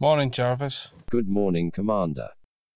[0.00, 0.92] Morning, Jarvis.
[1.08, 2.30] Good morning, Commander.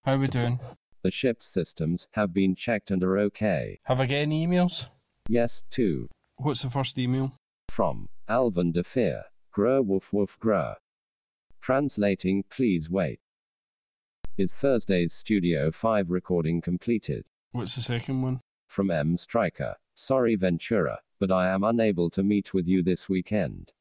[0.04, 0.60] How are we doing?
[1.02, 3.80] The ship's systems have been checked and are okay.
[3.86, 4.88] Have I got any emails?
[5.28, 6.08] Yes, two.
[6.36, 7.32] What's the first email?
[7.70, 9.24] From Alvin de Fear.
[9.52, 10.76] Grr woof woof grr.
[11.60, 13.18] Translating, please wait.
[14.36, 17.24] Is Thursday's Studio 5 recording completed?
[17.50, 18.40] What's the second one?
[18.68, 19.16] From M.
[19.16, 19.74] Striker.
[19.96, 23.72] Sorry, Ventura, but I am unable to meet with you this weekend.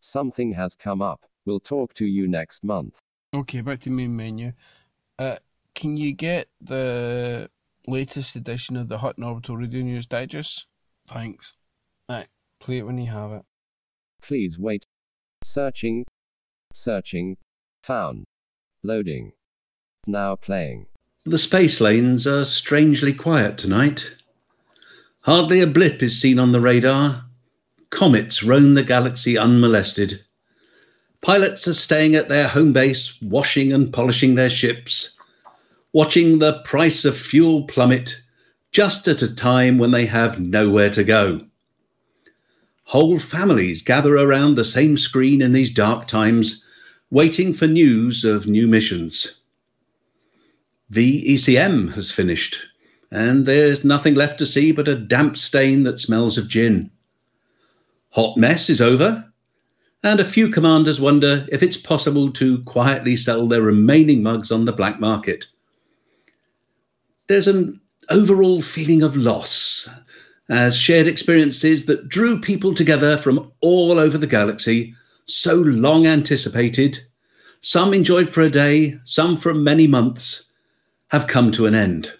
[0.00, 1.26] Something has come up.
[1.46, 2.98] We'll talk to you next month.
[3.34, 4.52] Okay, back to main menu.
[5.18, 5.36] Uh,
[5.74, 7.48] can you get the
[7.86, 10.66] latest edition of the Hutton Orbital Radio News Digest?
[11.08, 11.54] Thanks.
[12.08, 12.26] Right,
[12.60, 13.42] play it when you have it.
[14.22, 14.84] Please wait.
[15.44, 16.04] Searching.
[16.72, 17.36] Searching.
[17.84, 18.24] Found.
[18.82, 19.32] Loading.
[20.06, 20.86] Now playing.
[21.24, 24.16] The space lanes are strangely quiet tonight.
[25.22, 27.26] Hardly a blip is seen on the radar.
[27.90, 30.24] Comets roam the galaxy unmolested.
[31.22, 35.18] Pilots are staying at their home base, washing and polishing their ships,
[35.92, 38.22] watching the price of fuel plummet
[38.72, 41.46] just at a time when they have nowhere to go.
[42.84, 46.64] Whole families gather around the same screen in these dark times,
[47.10, 49.40] waiting for news of new missions.
[50.90, 52.58] VECM has finished,
[53.10, 56.90] and there's nothing left to see but a damp stain that smells of gin.
[58.10, 59.29] Hot mess is over,
[60.02, 64.64] and a few commanders wonder if it's possible to quietly sell their remaining mugs on
[64.64, 65.46] the black market.
[67.28, 69.88] There's an overall feeling of loss
[70.48, 74.94] as shared experiences that drew people together from all over the galaxy,
[75.26, 76.98] so long anticipated,
[77.60, 80.50] some enjoyed for a day, some for many months,
[81.10, 82.12] have come to an end.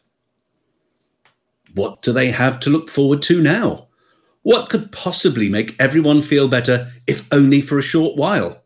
[1.75, 3.89] What do they have to look forward to now?
[4.43, 8.63] What could possibly make everyone feel better, if only for a short while?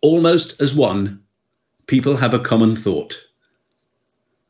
[0.00, 1.22] Almost as one,
[1.86, 3.20] people have a common thought.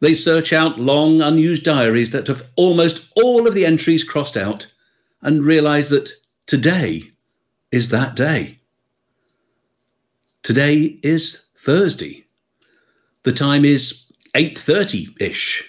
[0.00, 4.72] They search out long unused diaries that have almost all of the entries crossed out
[5.22, 6.10] and realize that
[6.46, 7.02] today
[7.72, 8.58] is that day.
[10.42, 12.26] Today is Thursday.
[13.24, 14.04] The time is
[14.34, 15.62] 8:30ish.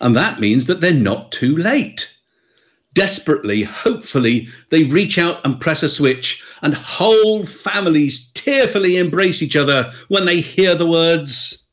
[0.00, 2.16] And that means that they're not too late.
[3.00, 9.56] Desperately, hopefully, they reach out and press a switch, and whole families tearfully embrace each
[9.56, 11.66] other when they hear the words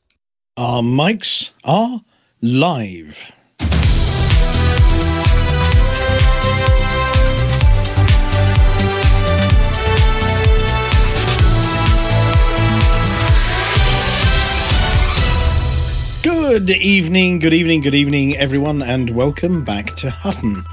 [0.56, 2.00] our mics are
[2.40, 3.30] live.
[16.22, 20.64] Good evening, good evening, good evening, everyone, and welcome back to Hutton.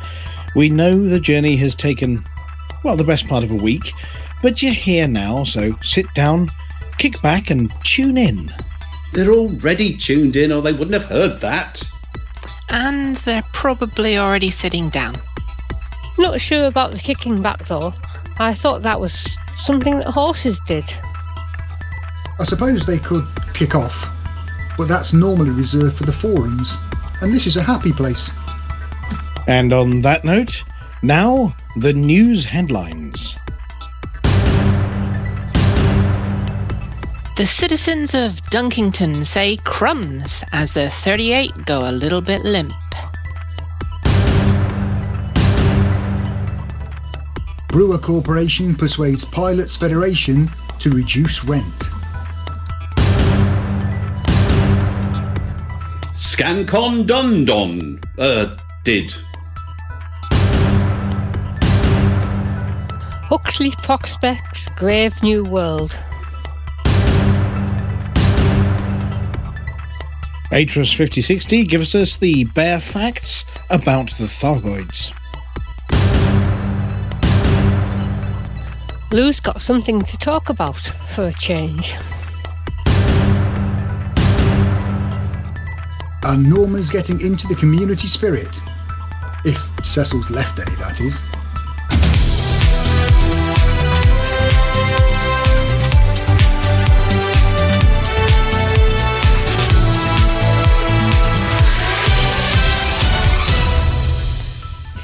[0.56, 2.24] We know the journey has taken,
[2.84, 3.92] well, the best part of a week,
[4.42, 6.50] but you're here now, so sit down,
[6.98, 8.54] kick back, and tune in.
[9.14, 11.84] They're already tuned in, or they wouldn't have heard that.
[12.70, 15.16] And they're probably already sitting down.
[16.18, 17.94] Not sure about the kicking back though.
[18.40, 19.14] I thought that was
[19.58, 20.86] something that horses did.
[22.40, 24.10] I suppose they could kick off,
[24.78, 26.78] but that's normally reserved for the forums,
[27.22, 28.32] and this is a happy place.
[29.48, 30.64] And on that note,
[31.04, 33.36] now the news headlines.
[37.38, 42.74] The citizens of Dunkington say crumbs as the 38 go a little bit limp.
[47.68, 51.90] Brewer Corporation persuades Pilots Federation to reduce rent.
[56.14, 58.56] Scancon Dundon, uh,
[58.86, 59.14] did.
[63.38, 65.92] Huxley prospects Grave New World.
[70.54, 75.12] Atrus 5060 gives us the bare facts about the Thargoids.
[79.12, 81.94] Lou's got something to talk about for a change.
[86.24, 88.62] And Norma's getting into the community spirit.
[89.44, 91.22] If Cecil's left any, that is.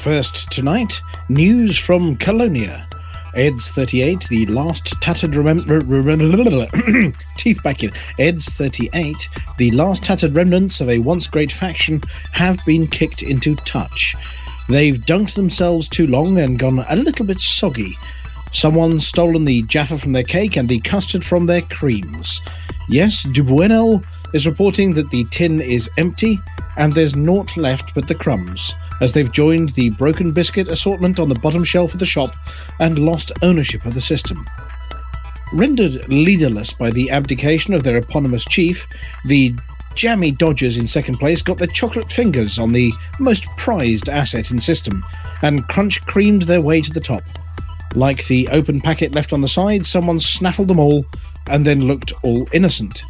[0.02, 1.00] First tonight,
[1.30, 2.88] news from Colonia.
[3.36, 6.66] Eds 38, the last tattered remember
[7.38, 7.92] teeth back in.
[8.18, 12.02] Eds 38, the last tattered remnants of a once great faction
[12.32, 14.16] have been kicked into touch.
[14.68, 17.96] They've dunked themselves too long and gone a little bit soggy.
[18.52, 22.42] Someone's stolen the Jaffa from their cake and the custard from their creams.
[22.90, 24.04] Yes, Dubuenel
[24.34, 26.40] is reporting that the tin is empty
[26.78, 31.28] and there's naught left but the crumbs, as they've joined the broken biscuit assortment on
[31.28, 32.36] the bottom shelf of the shop
[32.80, 34.48] and lost ownership of the system.
[35.54, 38.88] Rendered leaderless by the abdication of their eponymous chief,
[39.26, 39.54] the
[39.96, 44.60] Jammy Dodgers in second place got their chocolate fingers on the most prized asset in
[44.60, 45.04] system
[45.42, 47.24] and crunch creamed their way to the top.
[47.94, 51.06] Like the open packet left on the side, someone snaffled them all
[51.50, 53.04] and then looked all innocent.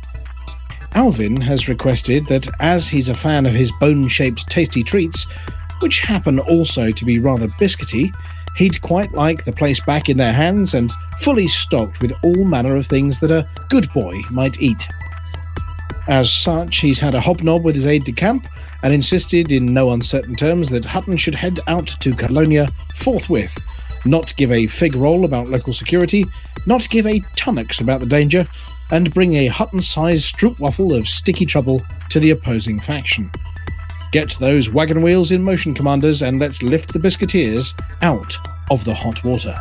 [0.94, 5.26] Alvin has requested that, as he's a fan of his bone shaped tasty treats,
[5.82, 8.12] which happen also to be rather biscuity,
[8.56, 12.76] he'd quite like the place back in their hands and fully stocked with all manner
[12.76, 14.88] of things that a good boy might eat.
[16.08, 18.48] As such, he's had a hobnob with his aide de camp
[18.84, 23.58] and insisted in no uncertain terms that Hutton should head out to Colonia forthwith,
[24.04, 26.26] not give a fig roll about local security,
[26.66, 28.48] not give a tunnocks about the danger,
[28.90, 33.32] and bring a Hutton sized stroopwafel of sticky trouble to the opposing faction.
[34.12, 38.36] Get those wagon wheels in motion, commanders, and let's lift the biscuiteers out
[38.70, 39.58] of the hot water.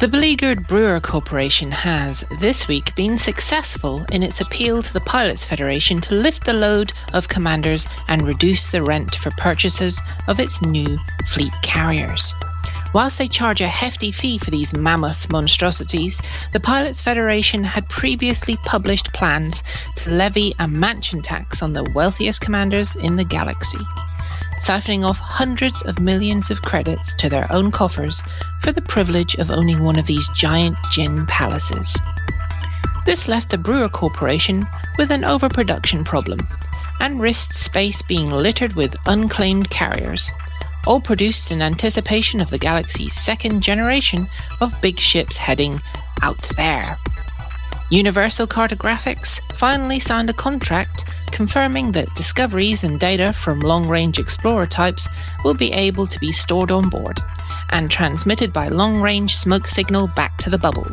[0.00, 5.44] The beleaguered Brewer Corporation has, this week, been successful in its appeal to the Pilots
[5.44, 10.62] Federation to lift the load of commanders and reduce the rent for purchases of its
[10.62, 12.32] new fleet carriers.
[12.92, 16.20] Whilst they charge a hefty fee for these mammoth monstrosities,
[16.52, 19.62] the Pilots Federation had previously published plans
[19.96, 23.78] to levy a mansion tax on the wealthiest commanders in the galaxy
[24.60, 28.22] siphoning off hundreds of millions of credits to their own coffers
[28.60, 31.98] for the privilege of owning one of these giant gin palaces.
[33.06, 34.66] This left the Brewer Corporation
[34.98, 36.46] with an overproduction problem
[37.00, 40.30] and risked space being littered with unclaimed carriers,
[40.86, 44.26] all produced in anticipation of the galaxy's second generation
[44.60, 45.80] of big ships heading
[46.22, 46.96] out there.
[47.90, 54.66] Universal Cartographics finally signed a contract confirming that discoveries and data from long range explorer
[54.66, 55.08] types
[55.44, 57.18] will be able to be stored on board
[57.70, 60.86] and transmitted by long range smoke signal back to the bubble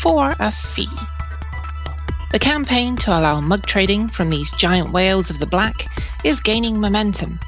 [0.00, 0.88] for a fee.
[2.32, 5.86] The campaign to allow mug trading from these giant whales of the black
[6.24, 7.38] is gaining momentum,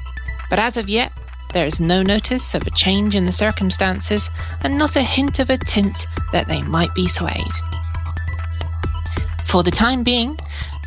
[0.49, 1.11] but as of yet,
[1.53, 4.29] there is no notice of a change in the circumstances
[4.63, 7.51] and not a hint of a tint that they might be swayed.
[9.47, 10.37] For the time being,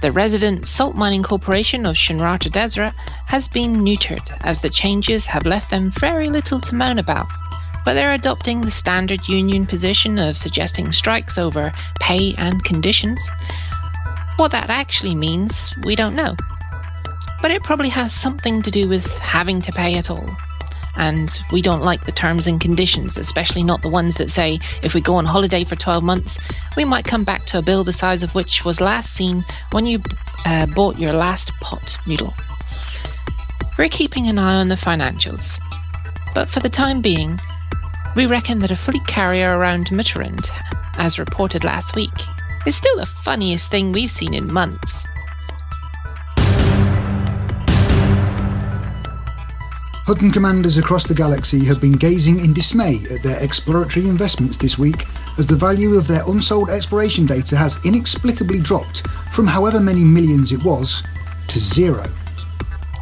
[0.02, 2.92] the resident salt mining corporation of Shinrarta Dezhra
[3.26, 7.26] has been neutered as the changes have left them very little to moan about.
[7.84, 13.30] But they're adopting the standard union position of suggesting strikes over pay and conditions.
[14.36, 16.36] What that actually means, we don't know.
[17.40, 20.28] But it probably has something to do with having to pay at all
[20.96, 24.94] and we don't like the terms and conditions, especially not the ones that say if
[24.94, 26.38] we go on holiday for 12 months,
[26.76, 29.87] we might come back to a bill the size of which was last seen when
[29.87, 30.00] you
[30.44, 32.34] uh, bought your last pot noodle.
[33.78, 35.60] We're keeping an eye on the financials,
[36.34, 37.38] but for the time being,
[38.16, 40.50] we reckon that a fleet carrier around Mitterrand,
[40.98, 42.12] as reported last week,
[42.66, 45.06] is still the funniest thing we've seen in months.
[50.10, 54.76] Hutton commanders across the galaxy have been gazing in dismay at their exploratory investments this
[54.76, 55.06] week
[55.38, 60.50] as the value of their unsold exploration data has inexplicably dropped from however many millions
[60.50, 61.04] it was
[61.46, 62.02] to zero.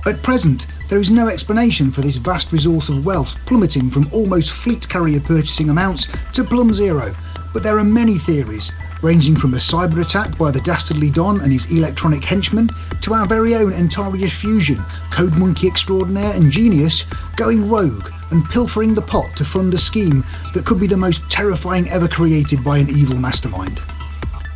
[0.05, 4.51] At present, there is no explanation for this vast resource of wealth plummeting from almost
[4.51, 7.17] fleet carrier purchasing amounts to plumb zero,
[7.55, 8.71] but there are many theories
[9.03, 13.27] ranging from a cyber attack by the dastardly Don and his electronic henchmen to our
[13.27, 14.79] very own Antarius Fusion,
[15.11, 17.05] code monkey extraordinaire and genius,
[17.37, 21.29] going rogue and pilfering the pot to fund a scheme that could be the most
[21.31, 23.81] terrifying ever created by an evil mastermind.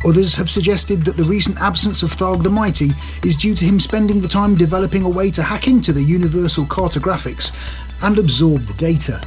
[0.05, 2.89] Others have suggested that the recent absence of Tharg the Mighty
[3.23, 6.65] is due to him spending the time developing a way to hack into the universal
[6.65, 7.53] cartographics
[8.03, 9.21] and absorb the data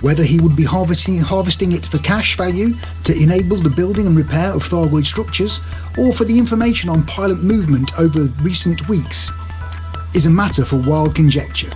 [0.00, 2.74] whether he would be harvesting, harvesting it for cash value
[3.04, 5.60] to enable the building and repair of Thargoid structures,
[5.98, 9.30] or for the information on pilot movement over recent weeks,
[10.14, 11.70] is a matter for wild conjecture.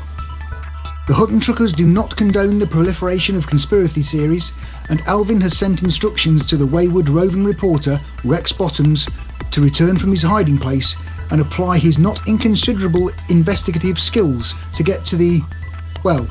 [1.08, 4.52] The Hutton truckers do not condone the proliferation of conspiracy theories,
[4.88, 9.08] and Alvin has sent instructions to the wayward roving reporter Rex Bottoms
[9.50, 10.96] to return from his hiding place
[11.32, 15.40] and apply his not inconsiderable investigative skills to get to the,
[16.04, 16.28] well,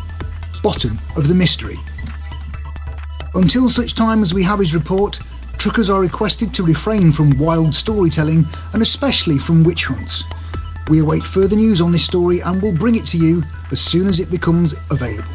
[0.61, 1.77] bottom of the mystery.
[3.35, 5.19] Until such time as we have his report,
[5.57, 10.23] truckers are requested to refrain from wild storytelling and especially from witch hunts.
[10.89, 14.07] We await further news on this story and will bring it to you as soon
[14.07, 15.31] as it becomes available.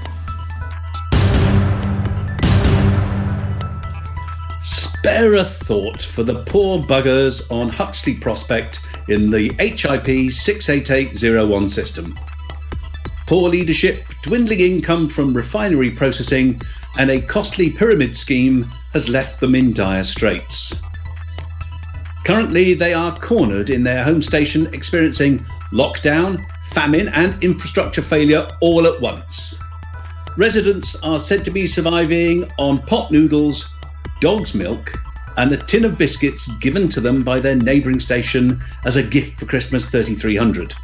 [4.60, 12.18] Spare a thought for the poor buggers on Huxley Prospect in the HIP 68801 system.
[13.26, 16.60] Poor leadership, dwindling income from refinery processing,
[16.98, 20.80] and a costly pyramid scheme has left them in dire straits.
[22.24, 25.40] Currently, they are cornered in their home station, experiencing
[25.72, 29.60] lockdown, famine, and infrastructure failure all at once.
[30.36, 33.68] Residents are said to be surviving on pot noodles,
[34.20, 34.92] dog's milk,
[35.36, 39.38] and a tin of biscuits given to them by their neighbouring station as a gift
[39.38, 40.74] for Christmas 3300.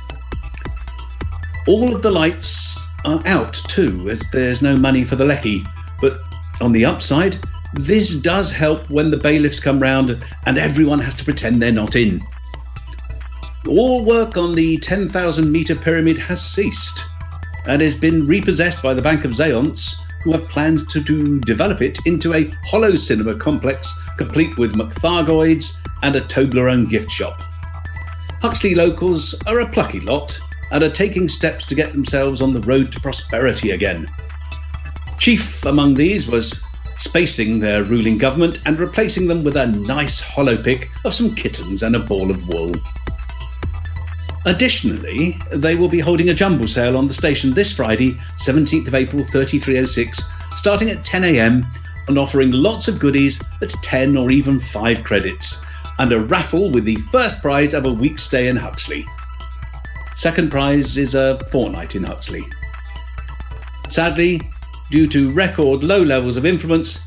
[1.68, 5.62] All of the lights are out too, as there's no money for the lecky.
[6.00, 6.18] But
[6.60, 7.38] on the upside,
[7.74, 11.94] this does help when the bailiffs come round and everyone has to pretend they're not
[11.94, 12.20] in.
[13.68, 17.04] All work on the 10,000 metre pyramid has ceased
[17.66, 21.80] and has been repossessed by the Bank of Zaonce, who have plans to, to develop
[21.80, 27.40] it into a hollow cinema complex complete with McThargoids and a Toblerone gift shop.
[28.40, 30.40] Huxley locals are a plucky lot
[30.72, 34.10] and are taking steps to get themselves on the road to prosperity again.
[35.18, 36.64] Chief among these was
[36.96, 41.82] spacing their ruling government and replacing them with a nice hollow pick of some kittens
[41.82, 42.74] and a ball of wool.
[44.44, 48.94] Additionally, they will be holding a jumble sale on the station this Friday, 17th of
[48.94, 50.20] April 3306,
[50.56, 51.64] starting at 10am
[52.08, 55.64] and offering lots of goodies at 10 or even 5 credits,
[56.00, 59.06] and a raffle with the first prize of a week's stay in Huxley.
[60.14, 62.44] Second prize is a fortnight in Huxley.
[63.88, 64.40] Sadly,
[64.90, 67.04] due to record low levels of influence,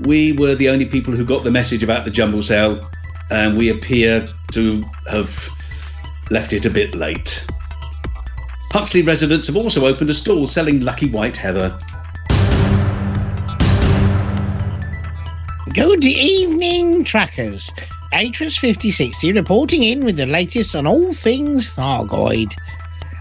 [0.00, 2.90] we were the only people who got the message about the jumble sale,
[3.30, 5.48] and we appear to have
[6.30, 7.44] left it a bit late.
[8.72, 11.78] Huxley residents have also opened a stall selling lucky white heather.
[15.72, 17.70] Good evening, trackers.
[18.14, 22.54] Atris 5060 reporting in with the latest on all things Thargoid.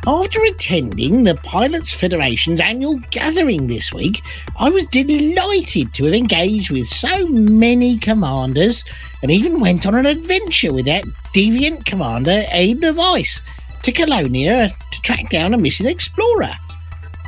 [0.06, 4.22] After attending the Pilots Federation's annual gathering this week,
[4.60, 8.86] I was delighted to have engaged with so many commanders
[9.24, 13.42] and even went on an adventure with that deviant commander Abe Device
[13.82, 16.54] to Colonia to track down a missing explorer.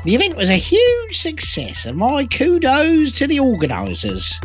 [0.04, 4.38] The event was a huge success, and my kudos to the organisers.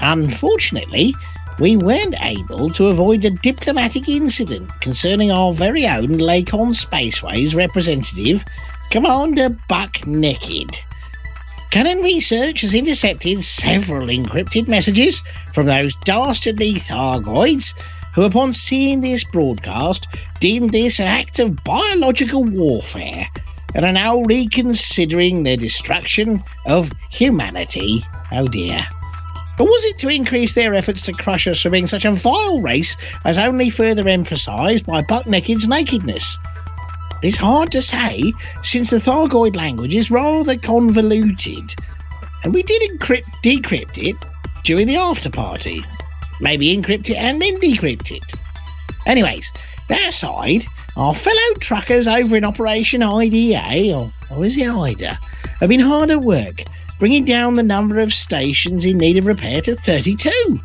[0.00, 1.14] Unfortunately,
[1.58, 8.44] we weren't able to avoid a diplomatic incident concerning our very own Lakon Spaceways representative,
[8.90, 10.68] Commander Buck Naked.
[11.70, 17.74] Canonn Research has intercepted several encrypted messages from those dastardly Thargoids
[18.14, 20.06] who, upon seeing this broadcast,
[20.38, 23.26] deemed this an act of biological warfare
[23.74, 28.02] and are now reconsidering their destruction of humanity.
[28.30, 28.86] Oh dear.
[29.58, 32.60] Or was it to increase their efforts to crush us for being such a vile
[32.60, 36.38] race, as only further emphasised by Buck Naked's nakedness?
[37.22, 38.32] It's hard to say,
[38.62, 41.74] since the Thargoid language is rather convoluted,
[42.42, 44.16] and we did encrypt decrypt it
[44.64, 45.84] during the after party.
[46.40, 48.24] Maybe encrypt it and then decrypt it.
[49.06, 49.50] Anyways,
[49.88, 55.18] that aside, our fellow truckers over in Operation IDA, or, or is it IDA,
[55.60, 56.64] have been hard at work
[57.04, 60.58] bringing down the number of stations in need of repair to 32.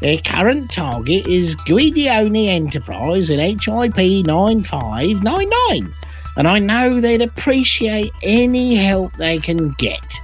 [0.00, 5.92] Their current target is Guidione Enterprise in HIP 9599,
[6.36, 10.14] and I know they'd appreciate any help they can get,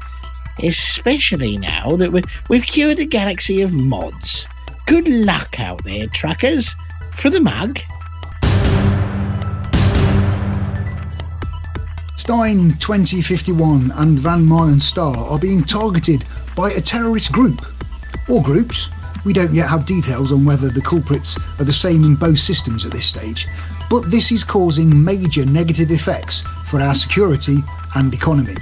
[0.63, 2.13] especially now that
[2.49, 4.47] we've cured a galaxy of mods.
[4.87, 6.77] Good luck out there, truckers.
[7.15, 7.81] For the mug.
[12.21, 17.65] Stein 2051 and Van Maanen Star are being targeted by a terrorist group.
[18.29, 18.91] Or groups.
[19.25, 22.85] We don't yet have details on whether the culprits are the same in both systems
[22.85, 23.49] at this stage,
[23.89, 27.57] but this is causing major negative effects for our security
[27.97, 28.57] and economy.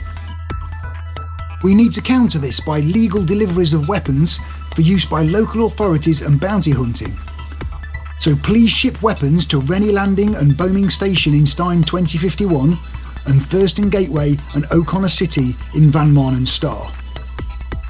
[1.64, 4.38] We need to counter this by legal deliveries of weapons
[4.72, 7.18] for use by local authorities and bounty hunting.
[8.20, 12.78] So please ship weapons to Rennie Landing and Bombing Station in Stein 2051
[13.28, 16.92] and Thurston Gateway and O'Connor City in Van Maanen Star.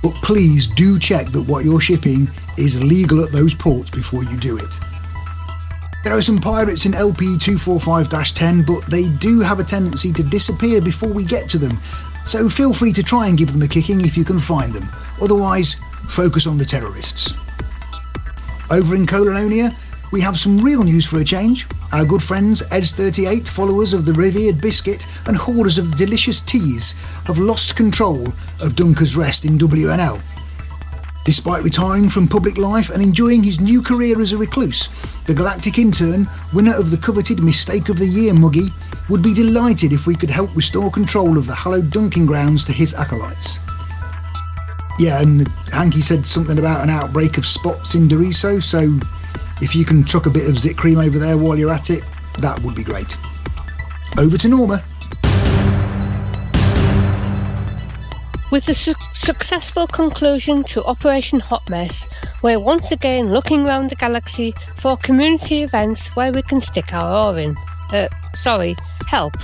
[0.02, 4.36] But please do check that what you're shipping is legal at those ports before you
[4.36, 4.78] do it.
[6.04, 10.22] There are some pirates in LP 245 10, but they do have a tendency to
[10.22, 11.78] disappear before we get to them,
[12.24, 14.88] so feel free to try and give them a kicking if you can find them.
[15.20, 15.76] Otherwise,
[16.08, 17.34] focus on the terrorists.
[18.70, 19.76] Over in Colonia,
[20.10, 21.66] we have some real news for a change.
[21.92, 26.92] Our good friends Eds38, followers of the revered biscuit and hoarders of the delicious teas,
[27.24, 28.26] have lost control
[28.60, 30.20] of Dunker's Rest in WNL.
[31.24, 34.88] Despite retiring from public life and enjoying his new career as a recluse,
[35.26, 38.68] the Galactic Intern, winner of the coveted Mistake of the Year muggy,
[39.10, 42.72] would be delighted if we could help restore control of the hallowed dunking grounds to
[42.72, 43.58] his acolytes.
[44.98, 48.98] Yeah, and Hanky said something about an outbreak of spots in Doriso, so
[49.60, 52.04] if you can chuck a bit of zit cream over there while you're at it,
[52.38, 53.16] that would be great.
[54.18, 54.82] Over to Norma.
[58.50, 62.06] With the su- successful conclusion to Operation Hot Mess,
[62.42, 67.26] we're once again looking around the galaxy for community events where we can stick our
[67.26, 67.54] oar in.
[67.92, 68.74] Uh, sorry,
[69.06, 69.34] help.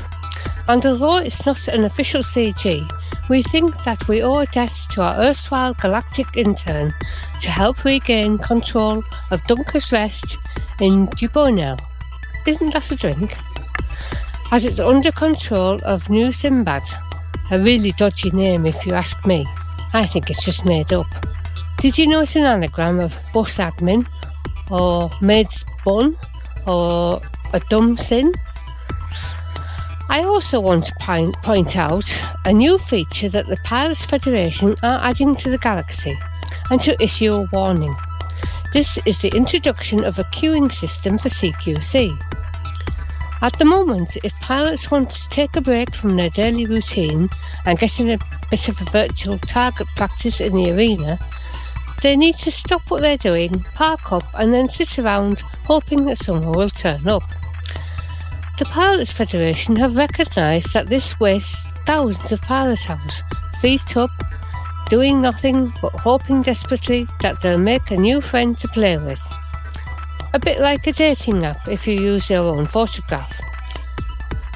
[0.68, 2.88] And although it's not an official CG,
[3.28, 6.94] we think that we owe a debt to our erstwhile galactic intern
[7.40, 10.36] to help regain control of Dunker's Rest
[10.80, 11.80] in Dubonel.
[12.46, 13.36] Isn't that a drink?
[14.52, 16.82] As it's under control of New Simbad,
[17.50, 19.46] a really dodgy name if you ask me.
[19.92, 21.06] I think it's just made up.
[21.78, 24.06] Did you know it's an anagram of bus admin,
[24.70, 26.16] or maid's bun,
[26.66, 27.20] or
[27.52, 28.32] a dumb sin?
[30.14, 32.04] I also want to point, point out
[32.44, 36.16] a new feature that the Pilots Federation are adding to the galaxy
[36.70, 37.92] and to issue a warning.
[38.72, 42.16] This is the introduction of a queuing system for CQC.
[43.42, 47.28] At the moment, if pilots want to take a break from their daily routine
[47.66, 48.18] and get in a
[48.52, 51.18] bit of a virtual target practice in the arena,
[52.02, 56.18] they need to stop what they're doing, park up, and then sit around hoping that
[56.18, 57.24] someone will turn up.
[58.56, 63.24] The Pilots Federation have recognised that this wastes thousands of pilot hours,
[63.60, 64.10] feet up,
[64.88, 69.20] doing nothing but hoping desperately that they'll make a new friend to play with.
[70.34, 73.36] A bit like a dating app if you use your own photograph.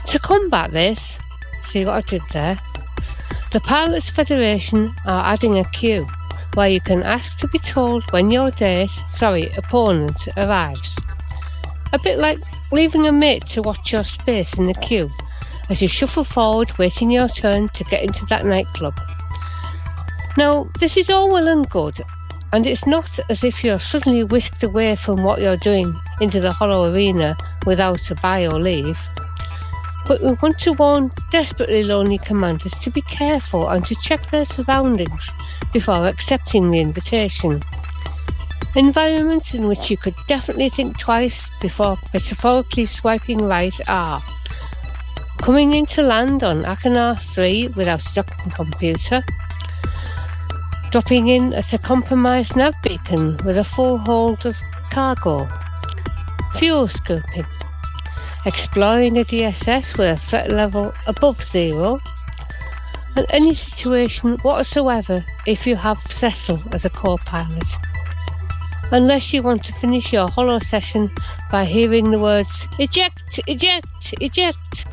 [0.06, 1.18] To combat this,
[1.62, 2.60] see what I did there?
[3.50, 6.06] The Pilots Federation are adding a queue
[6.54, 11.00] where you can ask to be told when your date, sorry, opponent arrives.
[11.92, 12.38] A bit like
[12.72, 15.10] leaving a mate to watch your space in the queue
[15.68, 18.98] as you shuffle forward, waiting your turn to get into that nightclub.
[20.36, 21.98] Now, this is all well and good,
[22.52, 26.52] and it's not as if you're suddenly whisked away from what you're doing into the
[26.52, 29.00] hollow arena without a buy or leave.
[30.06, 34.46] But we want to warn desperately lonely commanders to be careful and to check their
[34.46, 35.30] surroundings
[35.72, 37.62] before accepting the invitation.
[38.76, 44.22] Environments in which you could definitely think twice before metaphorically swiping right are
[45.38, 49.22] coming into land on Achenar 3 without a docking computer,
[50.90, 54.56] dropping in at a compromised nav beacon with a full hold of
[54.90, 55.48] cargo,
[56.58, 57.46] fuel scooping,
[58.44, 61.98] exploring a DSS with a threat level above zero,
[63.16, 67.66] and any situation whatsoever if you have Cecil as a co pilot.
[68.90, 71.10] Unless you want to finish your hollow session
[71.50, 74.86] by hearing the words eject, eject, eject.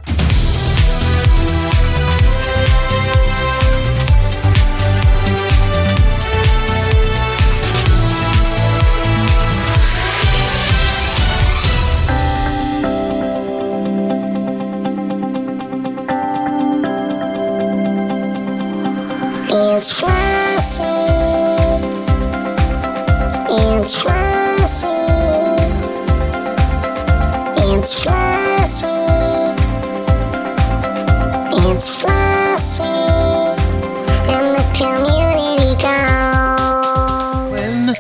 [19.75, 20.24] It's.
[23.87, 24.89] It's Flossie.
[27.69, 28.89] It's Flossie.
[31.69, 32.81] It's Flossie.
[34.33, 37.53] And the community goes.
[37.53, 37.93] When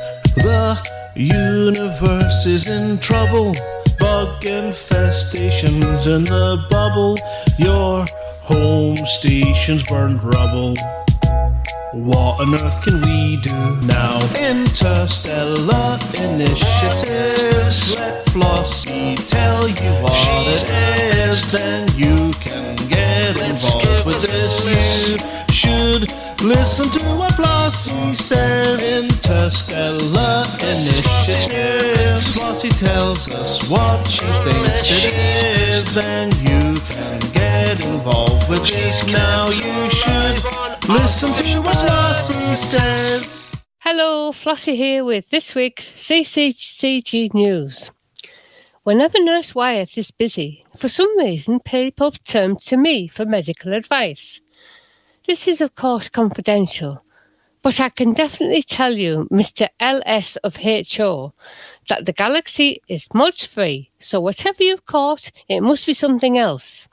[0.43, 0.81] the
[1.13, 3.53] universe is in trouble,
[3.99, 7.15] bug infestations in the bubble,
[7.59, 8.05] your
[8.41, 10.73] home station's burned rubble.
[11.95, 13.55] What on earth can we do
[13.87, 14.19] now?
[14.37, 17.97] Interstellar initiatives.
[17.97, 20.69] Let Flossie tell you what it
[21.15, 21.49] is.
[21.49, 24.59] Then you can get involved with this.
[24.65, 25.17] You
[25.53, 26.11] should
[26.43, 28.83] listen to what Flossie says.
[28.83, 32.35] Interstellar initiatives.
[32.35, 35.95] Flossie tells us what she thinks it is.
[35.95, 39.07] Then you can get involved with this.
[39.07, 40.37] Now you should
[40.89, 43.51] listen to what Flossie says.
[43.79, 47.91] Hello, Flossie here with this week's CCCG News.
[48.83, 54.41] Whenever Nurse Wyatt is busy, for some reason people turn to me for medical advice.
[55.25, 57.03] This is, of course, confidential,
[57.63, 59.69] but I can definitely tell you, Mr.
[59.79, 61.33] LS of HO,
[61.89, 66.87] that the galaxy is mods free, so whatever you've caught, it must be something else.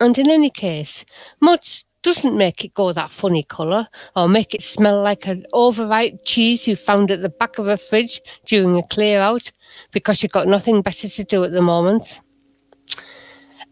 [0.00, 1.04] And in any case,
[1.40, 6.20] mods doesn't make it go that funny colour or make it smell like an overripe
[6.24, 9.50] cheese you found at the back of a fridge during a clear out
[9.90, 12.20] because you've got nothing better to do at the moment.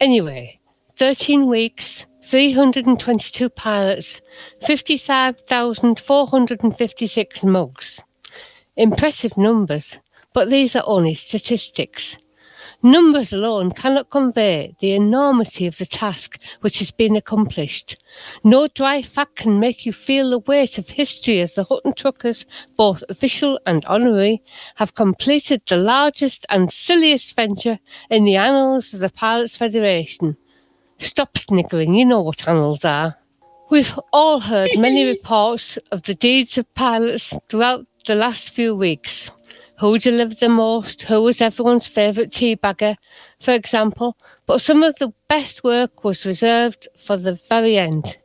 [0.01, 0.59] Anyway,
[0.97, 4.21] 13 weeks, 322 pilots,
[4.67, 8.03] 55,456 mugs.
[8.77, 10.01] Impressive numbers,
[10.33, 12.19] but these are only statistics.
[12.85, 17.97] Numbers alone cannot convey the enormity of the task which has been accomplished.
[18.45, 22.45] No dry fact can make you feel the weight of history as the Hutton truckers,
[22.77, 24.43] both official and honorary,
[24.75, 27.79] have completed the largest and silliest venture
[28.11, 30.37] in the annals of the Pilots Federation.
[30.99, 33.17] Stop sniggering, you know what annals are.
[33.71, 39.35] We've all heard many reports of the deeds of pilots throughout the last few weeks.
[39.79, 41.03] Who delivered the most?
[41.03, 42.97] Who was everyone's favourite teabagger,
[43.41, 44.17] for example?
[44.47, 48.19] But some of the best work was reserved for the very end.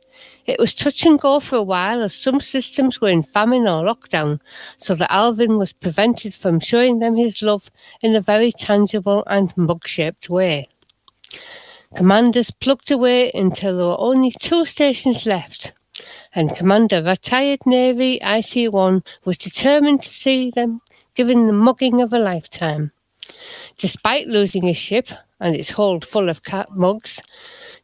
[0.46, 3.82] It was touch and go for a while as some systems were in famine or
[3.82, 4.38] lockdown,
[4.78, 7.68] so that Alvin was prevented from showing them his love
[8.00, 10.68] in a very tangible and mug shaped way.
[11.96, 15.72] Commanders plugged away until there were only two stations left,
[16.32, 20.80] and Commander Retired Navy IC1 was determined to see them
[21.14, 22.92] given the mugging of a lifetime.
[23.78, 25.08] Despite losing his ship
[25.40, 27.20] and its hold full of cat mugs,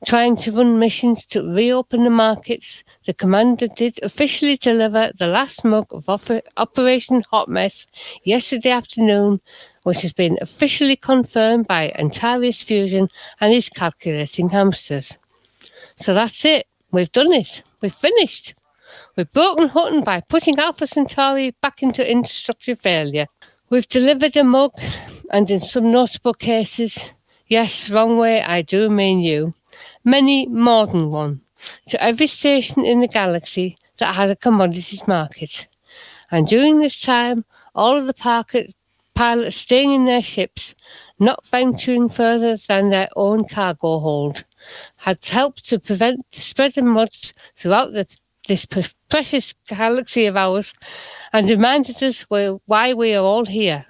[0.04, 5.64] trying to run missions to reopen the markets, the commander did officially deliver the last
[5.64, 6.08] mug of
[6.56, 7.86] Operation Hot Mess
[8.24, 9.40] yesterday afternoon,
[9.84, 13.08] which has been officially confirmed by Antarius Fusion
[13.40, 15.16] and his calculating hamsters.
[15.96, 16.66] So that's it.
[16.90, 17.62] We've done it.
[17.80, 18.54] We've finished.
[19.16, 23.24] We've broken Hutton by putting Alpha Centauri back into infrastructure failure.
[23.70, 24.72] We've delivered a mug,
[25.31, 27.12] and in some notable cases,
[27.46, 29.55] yes, wrong way, I do mean you,
[30.05, 31.40] many more than one,
[31.88, 35.66] to every station in the galaxy that has a commodities market.
[36.31, 38.74] And during this time, all of the parket,
[39.14, 40.74] pilots staying in their ships,
[41.18, 44.44] not venturing further than their own cargo hold,
[44.96, 48.07] had helped to prevent the spread of muds throughout the,
[48.46, 48.66] this
[49.09, 50.72] precious galaxy of ours
[51.32, 53.87] and reminded us why- why we are all here.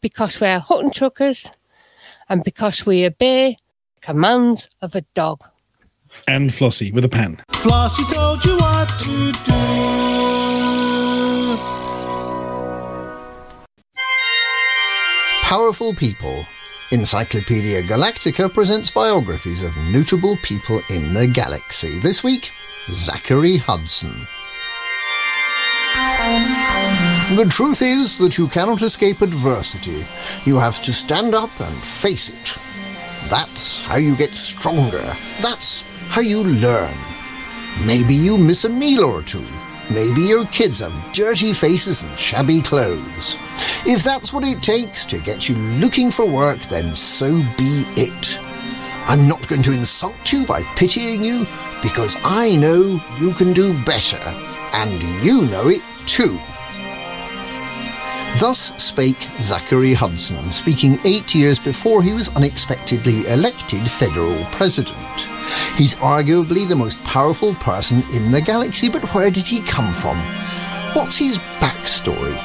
[0.00, 1.50] Because we are Hutton truckers
[2.28, 3.56] and because we obey
[4.00, 5.40] commands of a dog.
[6.28, 7.42] And Flossie with a pan.
[7.52, 9.54] Flossie told you what to do.
[15.42, 16.44] Powerful People.
[16.90, 21.98] Encyclopedia Galactica presents biographies of notable people in the galaxy.
[21.98, 22.50] This week,
[22.90, 24.12] Zachary Hudson.
[27.34, 30.04] The truth is that you cannot escape adversity.
[30.44, 32.58] You have to stand up and face it.
[33.30, 35.16] That's how you get stronger.
[35.40, 36.94] That's how you learn.
[37.86, 39.46] Maybe you miss a meal or two.
[39.90, 43.38] Maybe your kids have dirty faces and shabby clothes.
[43.86, 48.38] If that's what it takes to get you looking for work, then so be it.
[49.06, 51.46] I'm not going to insult you by pitying you
[51.84, 54.18] because I know you can do better,
[54.72, 56.40] and you know it too.
[58.40, 64.96] Thus spake Zachary Hudson, speaking eight years before he was unexpectedly elected federal president.
[65.76, 70.16] He's arguably the most powerful person in the galaxy, but where did he come from?
[70.94, 72.36] What's his backstory?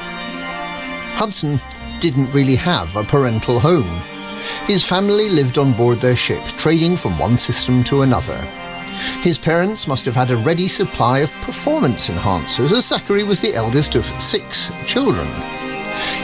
[1.16, 1.58] Hudson
[1.98, 4.00] didn't really have a parental home.
[4.66, 8.46] His family lived on board their ship, trading from one system to another.
[9.22, 13.54] His parents must have had a ready supply of performance enhancers, as Zachary was the
[13.54, 15.28] eldest of six children.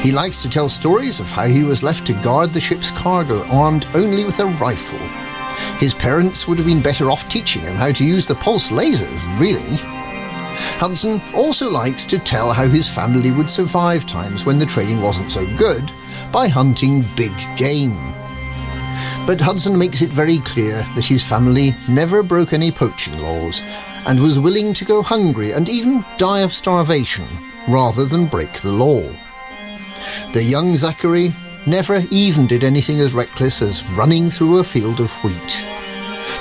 [0.03, 3.47] He likes to tell stories of how he was left to guard the ship's cargo
[3.49, 4.99] armed only with a rifle.
[5.79, 9.39] His parents would have been better off teaching him how to use the pulse lasers,
[9.39, 9.79] really.
[10.79, 15.31] Hudson also likes to tell how his family would survive times when the trading wasn't
[15.31, 15.91] so good
[16.33, 18.16] by hunting big game.
[19.27, 23.61] But Hudson makes it very clear that his family never broke any poaching laws
[24.07, 27.27] and was willing to go hungry and even die of starvation
[27.69, 29.03] rather than break the law.
[30.33, 31.35] The young Zachary
[31.67, 35.65] never even did anything as reckless as running through a field of wheat.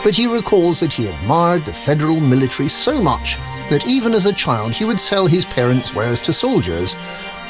[0.04, 3.38] But he recalls that he admired the federal military so much
[3.72, 6.96] that even as a child he would sell his parents' wares to soldiers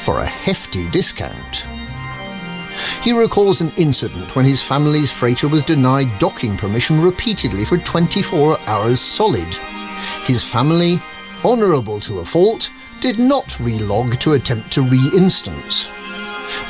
[0.00, 1.66] for a hefty discount.
[3.02, 8.58] He recalls an incident when his family's freighter was denied docking permission repeatedly for 24
[8.66, 9.54] hours solid.
[10.24, 11.00] His family,
[11.44, 15.90] honourable to a fault, did not relog to attempt to re-instance.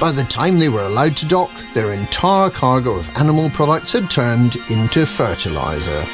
[0.01, 4.11] By the time they were allowed to dock, their entire cargo of animal products had
[4.11, 6.07] turned into fertilizer.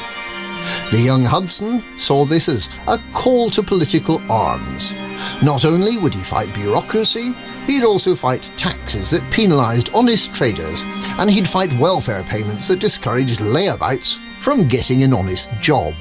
[0.91, 4.93] The young Hudson saw this as a call to political arms.
[5.41, 7.33] Not only would he fight bureaucracy,
[7.65, 10.83] he'd also fight taxes that penalised honest traders,
[11.17, 15.93] and he'd fight welfare payments that discouraged layabouts from getting an honest job.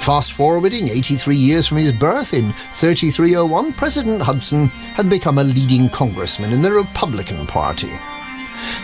[0.00, 5.88] Fast forwarding 83 years from his birth in 3301, President Hudson had become a leading
[5.88, 7.90] congressman in the Republican Party.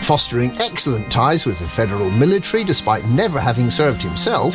[0.00, 4.54] Fostering excellent ties with the federal military despite never having served himself,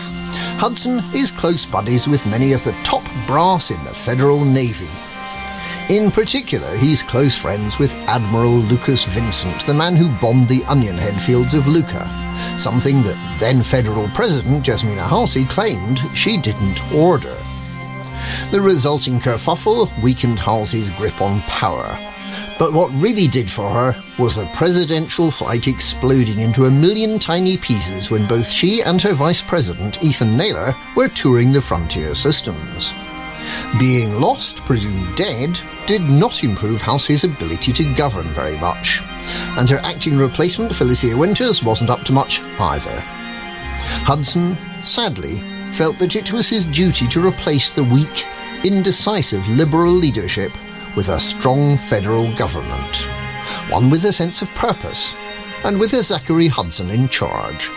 [0.59, 4.89] Hudson is close buddies with many of the top brass in the Federal Navy.
[5.89, 10.97] In particular, he's close friends with Admiral Lucas Vincent, the man who bombed the onion
[10.97, 12.05] head fields of Lucca,
[12.57, 17.33] something that then Federal President Jasmina Halsey claimed she didn't order.
[18.51, 21.97] The resulting kerfuffle weakened Halsey's grip on power.
[22.59, 27.55] But what really did for her was the presidential flight exploding into a million tiny
[27.55, 32.91] pieces when both she and her vice president, Ethan Naylor, were touring the frontier systems.
[33.79, 39.01] Being lost, presumed dead, did not improve Halsey's ability to govern very much,
[39.57, 43.03] and her acting replacement, Felicia Winters, wasn't up to much either.
[44.05, 48.25] Hudson, sadly, felt that it was his duty to replace the weak,
[48.63, 50.51] indecisive Liberal leadership
[50.95, 53.07] with a strong federal government,
[53.69, 55.13] one with a sense of purpose,
[55.63, 57.69] and with a Zachary Hudson in charge.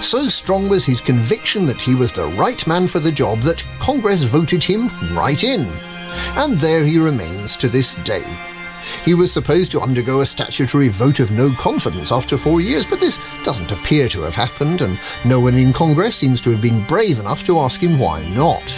[0.00, 3.64] So strong was his conviction that he was the right man for the job that
[3.78, 5.68] Congress voted him right in.
[6.36, 8.24] And there he remains to this day.
[9.04, 13.00] He was supposed to undergo a statutory vote of no confidence after four years, but
[13.00, 16.84] this doesn't appear to have happened, and no one in Congress seems to have been
[16.84, 18.68] brave enough to ask him why not.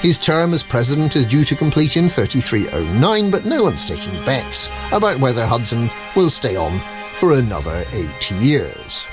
[0.00, 4.70] His term as president is due to complete in 3309, but no one's taking bets
[4.92, 6.80] about whether Hudson will stay on
[7.14, 9.06] for another eight years.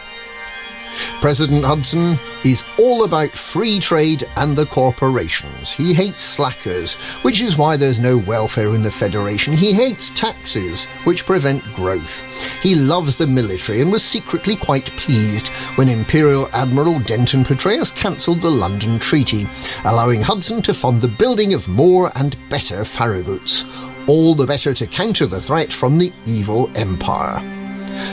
[1.22, 5.72] President Hudson is all about free trade and the corporations.
[5.72, 9.54] He hates slackers, which is why there's no welfare in the Federation.
[9.54, 12.22] He hates taxes, which prevent growth.
[12.62, 18.42] He loves the military and was secretly quite pleased when Imperial Admiral Denton Patreus cancelled
[18.42, 19.48] the London Treaty,
[19.86, 23.64] allowing Hudson to fund the building of more and better Farraguts,
[24.08, 27.63] all the better to counter the threat from the evil Empire.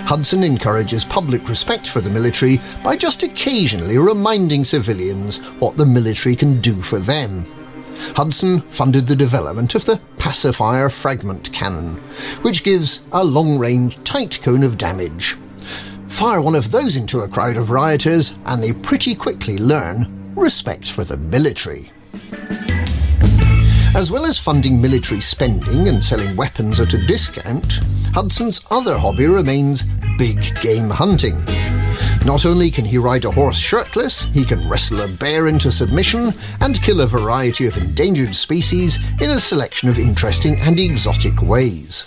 [0.06, 6.34] Hudson encourages public respect for the military by just occasionally reminding civilians what the military
[6.34, 7.44] can do for them.
[8.16, 11.96] Hudson funded the development of the pacifier fragment cannon,
[12.42, 15.36] which gives a long range tight cone of damage.
[16.08, 20.90] Fire one of those into a crowd of rioters, and they pretty quickly learn respect
[20.90, 21.92] for the military.
[23.94, 27.80] As well as funding military spending and selling weapons at a discount,
[28.12, 29.84] Hudson's other hobby remains
[30.18, 31.44] big game hunting.
[32.26, 36.34] Not only can he ride a horse shirtless, he can wrestle a bear into submission
[36.60, 42.02] and kill a variety of endangered species in a selection of interesting and exotic ways.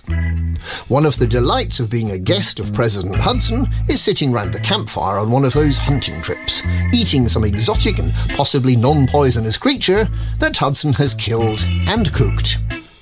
[0.87, 4.59] One of the delights of being a guest of President Hudson is sitting round the
[4.59, 6.61] campfire on one of those hunting trips,
[6.93, 10.07] eating some exotic and possibly non poisonous creature
[10.39, 12.59] that Hudson has killed and cooked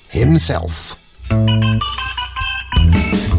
[0.09, 0.97] himself.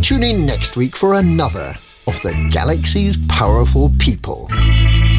[0.02, 1.74] Tune in next week for another
[2.06, 4.48] of the galaxy's powerful people.
[4.50, 5.12] Now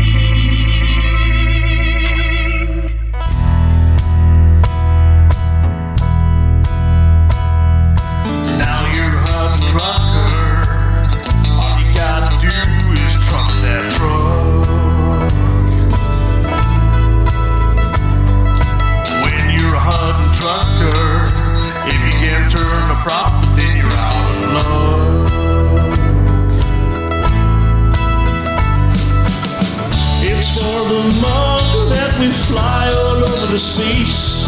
[30.94, 34.46] the mug that we fly all over the space.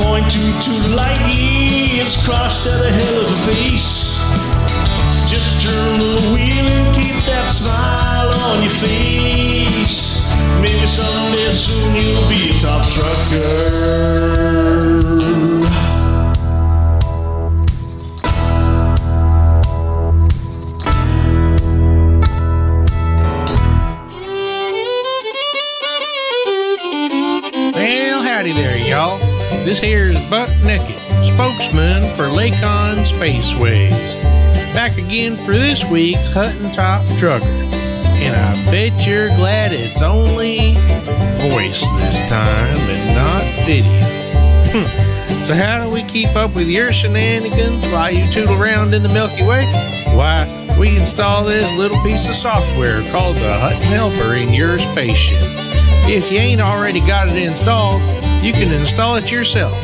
[0.00, 4.16] Point to too lightly, it's crossed at a hell of a pace.
[5.28, 10.24] Just turn the wheel and keep that smile on your face.
[10.62, 14.16] Maybe someday soon you'll be a top trucker.
[27.86, 29.16] Well, howdy there, y'all.
[29.64, 34.20] This here's Buck Naked, spokesman for Lakon Spaceways.
[34.74, 37.46] Back again for this week's Hutton Top Trucker.
[37.46, 40.72] And I bet you're glad it's only
[41.48, 44.00] voice this time and not video.
[44.72, 45.44] Hmm.
[45.44, 49.10] So, how do we keep up with your shenanigans while you tootle around in the
[49.10, 49.64] Milky Way?
[50.12, 50.44] Why,
[50.76, 55.65] we install this little piece of software called the Hutton Helper in your spaceship.
[56.08, 58.00] If you ain't already got it installed,
[58.42, 59.74] you can install it yourself,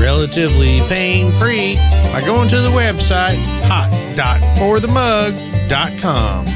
[0.00, 1.76] relatively pain free,
[2.12, 3.36] by going to the website
[3.66, 6.46] hot.forthemug.com.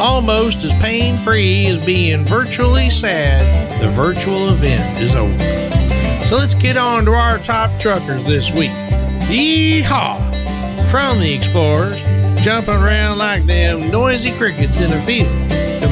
[0.00, 3.42] Almost as pain free as being virtually sad,
[3.82, 5.38] the virtual event is over.
[6.24, 8.70] So let's get on to our top truckers this week.
[9.28, 10.16] Yeehaw!
[10.90, 12.02] From the Explorers,
[12.42, 15.28] jumping around like them noisy crickets in a field,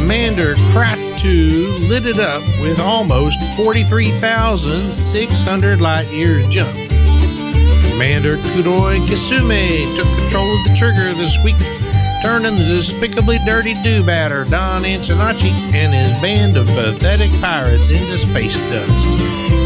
[0.09, 6.75] Commander Kratu lit it up with almost 43,600 light years jump.
[7.91, 11.59] Commander Kudoi Kisume took control of the trigger this week,
[12.23, 18.57] turning the despicably dirty do-batter Don Antonacci and his band of pathetic pirates into space
[18.71, 19.07] dust.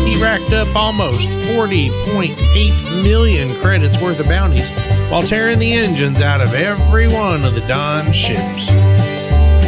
[0.04, 4.72] He racked up almost 40.8 million credits worth of bounties
[5.08, 8.68] while tearing the engines out of every one of the Don ships.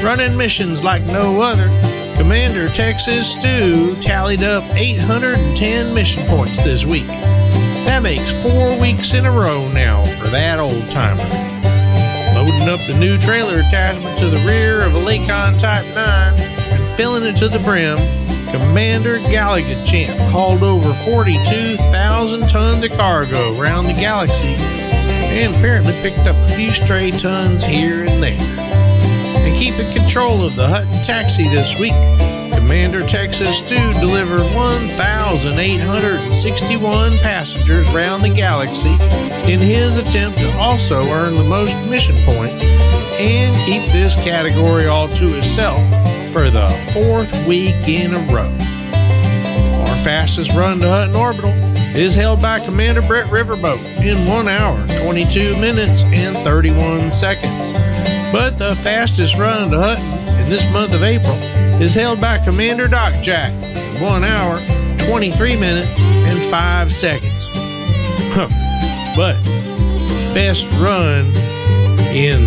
[0.05, 1.67] Running missions like no other,
[2.15, 7.07] Commander Texas Stew tallied up 810 mission points this week.
[7.87, 11.25] That makes four weeks in a row now for that old timer.
[12.37, 16.97] Loading up the new trailer attachment to the rear of a Lakon Type 9 and
[16.99, 17.97] filling it to the brim,
[18.53, 26.27] Commander Gallagher Champ hauled over 42,000 tons of cargo around the galaxy and apparently picked
[26.29, 28.64] up a few stray tons here and there.
[29.57, 31.95] Keeping control of the Hutton taxi this week,
[32.53, 38.97] Commander Texas Stew delivered 1,861 passengers around the galaxy
[39.51, 42.65] in his attempt to also earn the most mission points
[43.19, 45.79] and keep this category all to himself
[46.33, 48.51] for the fourth week in a row.
[50.05, 51.51] Fastest run to Hutton Orbital
[51.97, 57.73] is held by Commander Brett Riverboat in 1 hour, 22 minutes, and 31 seconds.
[58.31, 60.05] But the fastest run to Hutton
[60.43, 61.33] in this month of April
[61.81, 64.59] is held by Commander Doc Jack in 1 hour,
[65.09, 67.49] 23 minutes, and 5 seconds.
[69.17, 69.43] but
[70.35, 71.33] best run
[72.13, 72.45] in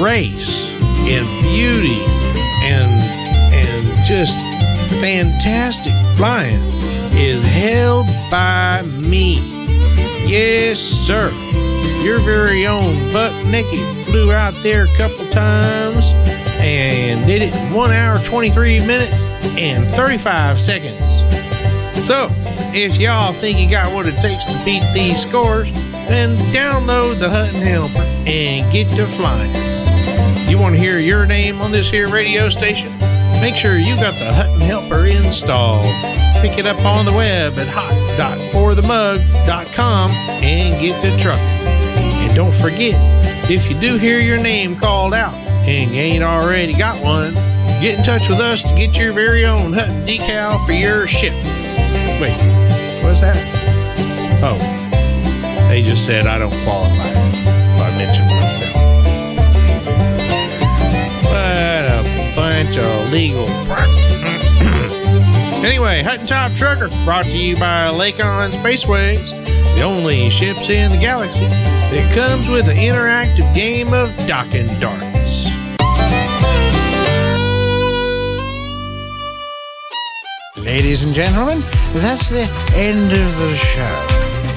[0.00, 0.74] grace
[1.06, 2.02] and beauty
[2.64, 2.90] and
[3.54, 4.36] and just
[5.00, 6.60] fantastic flying
[7.12, 9.34] is held by me.
[10.26, 11.30] Yes, sir.
[12.02, 16.12] Your very own Buck Nicky flew out there a couple times
[16.60, 19.24] and did it in 1 hour 23 minutes
[19.58, 21.20] and 35 seconds.
[22.06, 22.28] So,
[22.74, 25.72] if y'all think you got what it takes to beat these scores,
[26.08, 29.50] then download the Hutton Helper and get to flying.
[30.48, 32.92] You want to hear your name on this here radio station?
[33.40, 35.84] Make sure you've got the Hutton Helper installed.
[36.40, 40.10] Pick it up on the web at hot.forthemug.com
[40.42, 41.42] and get to trucking.
[41.42, 42.96] And don't forget,
[43.50, 45.34] if you do hear your name called out
[45.66, 47.34] and you ain't already got one,
[47.80, 51.32] get in touch with us to get your very own Hutton decal for your ship.
[52.20, 52.36] Wait,
[53.04, 53.36] what's that?
[54.42, 54.58] Oh,
[55.68, 58.95] they just said I don't qualify if I mention myself.
[62.36, 63.46] Bunch of legal.
[65.64, 69.30] anyway, Hutton Top Trucker brought to you by Lakon Spaceways,
[69.74, 75.46] the only ships in the galaxy that comes with an interactive game of docking darts.
[80.58, 81.62] Ladies and gentlemen,
[81.94, 82.42] that's the
[82.74, 84.06] end of the show.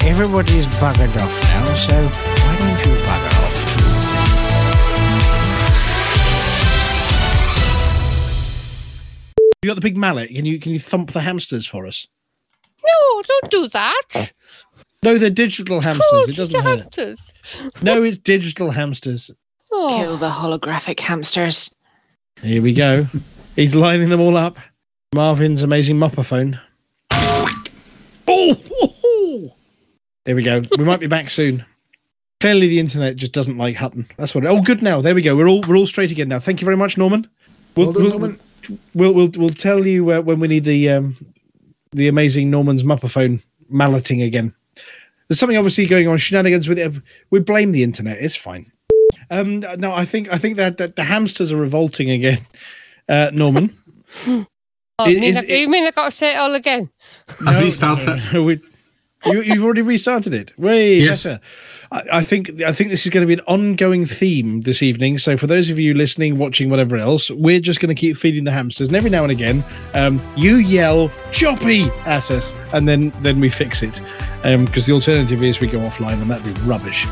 [0.06, 1.94] Everybody's buggered off now, so
[2.44, 3.09] why don't you
[9.62, 10.30] You got the big mallet.
[10.30, 12.06] Can you can you thump the hamsters for us?
[12.82, 14.32] No, don't do that.
[15.02, 16.06] No, they're digital hamsters.
[16.12, 16.78] Oh, it doesn't just hurt.
[16.96, 17.32] hamsters.
[17.82, 19.30] No, it's digital hamsters.
[19.72, 19.96] Oh.
[19.96, 21.74] Kill the holographic hamsters.
[22.42, 23.06] Here we go.
[23.56, 24.56] He's lining them all up.
[25.14, 26.58] Marvin's amazing mopperphone.
[27.12, 29.56] Oh, ho, ho.
[30.24, 30.62] there we go.
[30.78, 31.64] We might be back soon.
[32.40, 34.06] Clearly, the internet just doesn't like Hutton.
[34.16, 34.46] That's what.
[34.46, 35.02] Oh, good now.
[35.02, 35.36] There we go.
[35.36, 36.38] We're all we're all straight again now.
[36.38, 37.28] Thank you very much, Norman.
[37.76, 38.40] Well done, Norman.
[38.94, 41.16] We'll we'll we'll tell you uh, when we need the um,
[41.92, 44.54] the amazing Norman's mopperphone malleting again.
[45.28, 46.92] There's something obviously going on shenanigans with it.
[47.30, 48.18] We blame the internet.
[48.20, 48.70] It's fine.
[49.30, 52.38] Um, no, I think I think that, that the hamsters are revolting again.
[53.08, 53.70] Uh, Norman,
[54.98, 56.90] Oh, Is- you, mean is I, you mean I got to say it all again?
[57.46, 58.20] I've restarted.
[58.34, 58.58] no, we-
[59.26, 60.58] you, you've already restarted it.
[60.58, 61.24] Way Yes.
[61.24, 61.40] better.
[61.92, 65.18] I, I think I think this is going to be an ongoing theme this evening.
[65.18, 68.44] So for those of you listening, watching, whatever else, we're just going to keep feeding
[68.44, 69.64] the hamsters, and every now and again,
[69.94, 74.00] um, you yell "choppy" at us, and then then we fix it.
[74.42, 77.06] Because the alternative is we go offline, and that'd be rubbish.